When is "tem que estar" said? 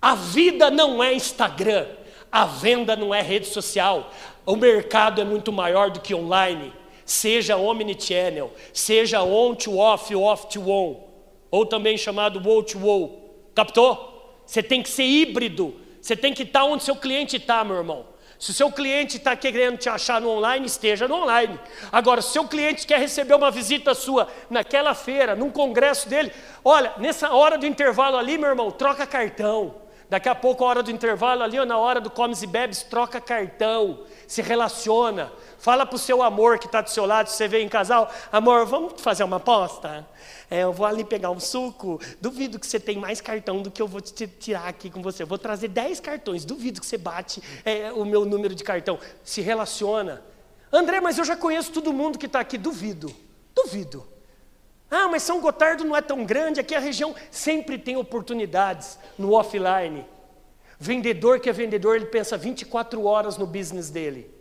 16.14-16.64